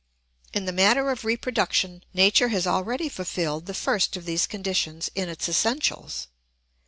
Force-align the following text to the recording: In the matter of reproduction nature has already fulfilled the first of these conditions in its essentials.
In 0.51 0.65
the 0.65 0.71
matter 0.71 1.11
of 1.11 1.23
reproduction 1.23 2.03
nature 2.11 2.47
has 2.47 2.65
already 2.65 3.07
fulfilled 3.07 3.67
the 3.67 3.75
first 3.75 4.17
of 4.17 4.25
these 4.25 4.47
conditions 4.47 5.11
in 5.13 5.29
its 5.29 5.47
essentials. 5.47 6.25